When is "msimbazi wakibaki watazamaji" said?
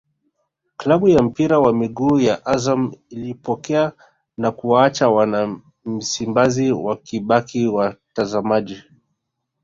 5.85-8.83